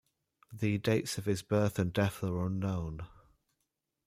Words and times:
The 0.51 0.79
dates 0.79 1.19
of 1.19 1.25
his 1.25 1.43
birth 1.43 1.77
and 1.77 1.93
death 1.93 2.23
are 2.23 2.47
unknown. 2.47 3.05